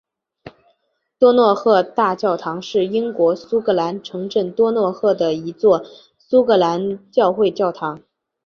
[1.19, 5.85] 多诺赫大教堂是英国苏格兰城镇多诺赫的一座
[6.17, 8.01] 苏格兰教会教堂。